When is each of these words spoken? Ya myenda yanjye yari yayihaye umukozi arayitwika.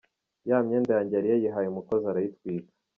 Ya 0.49 0.57
myenda 0.65 0.91
yanjye 0.95 1.13
yari 1.15 1.27
yayihaye 1.31 1.67
umukozi 1.69 2.05
arayitwika. 2.07 2.71